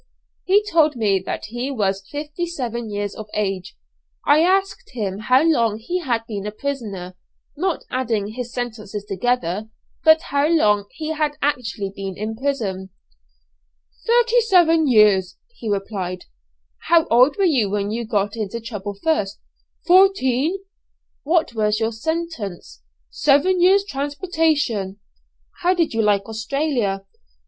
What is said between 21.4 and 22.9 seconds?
was your first sentence?"